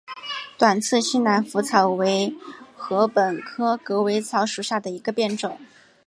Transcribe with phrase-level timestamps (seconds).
[0.57, 2.35] 短刺西南莩草为
[2.75, 5.59] 禾本科狗尾草属下的一个变种。